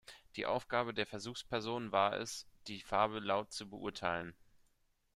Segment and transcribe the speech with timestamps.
[0.35, 4.33] Die Aufgabe der Versuchspersonen war es, die Farbe laut zu beurteilen.